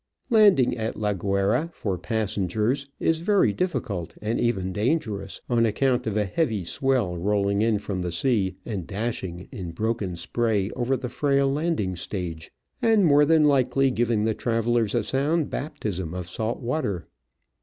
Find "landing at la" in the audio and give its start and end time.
0.31-1.13